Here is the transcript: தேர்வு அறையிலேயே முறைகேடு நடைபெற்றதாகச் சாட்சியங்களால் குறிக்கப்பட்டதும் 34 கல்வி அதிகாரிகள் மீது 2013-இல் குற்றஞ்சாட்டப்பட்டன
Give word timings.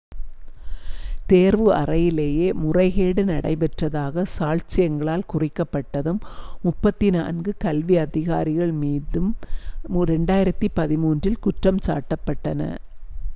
தேர்வு 1.29 1.67
அறையிலேயே 1.75 2.47
முறைகேடு 2.61 3.23
நடைபெற்றதாகச் 3.27 4.31
சாட்சியங்களால் 4.33 5.27
குறிக்கப்பட்டதும் 5.31 6.21
34 6.65 7.23
கல்வி 7.61 7.97
அதிகாரிகள் 8.07 8.73
மீது 8.81 9.21
2013-இல் 9.95 11.41
குற்றஞ்சாட்டப்பட்டன 11.45 12.71